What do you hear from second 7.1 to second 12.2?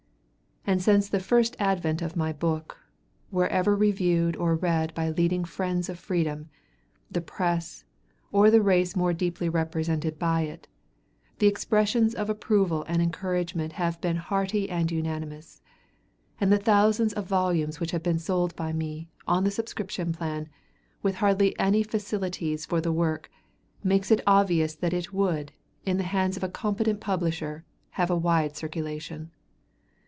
press, or the race more deeply represented by it, the expressions